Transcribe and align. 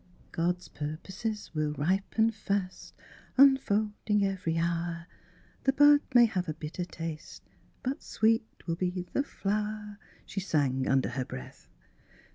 "God's 0.31 0.67
purposes 0.67 1.51
will 1.53 1.73
ripen 1.73 2.31
fast, 2.31 2.95
Unfolding 3.37 4.25
every 4.25 4.57
hour; 4.57 5.05
The 5.65 5.73
bud 5.73 6.01
may 6.15 6.25
have 6.25 6.49
a 6.49 6.55
bitter 6.55 6.85
taste 6.85 7.43
But 7.83 8.01
sweet 8.01 8.47
will 8.65 8.77
be 8.77 8.89
the 8.89 9.03
flower^" 9.21 9.99
she 10.25 10.39
sang 10.39 10.87
under 10.87 11.09
her 11.09 11.25
breath. 11.25 11.69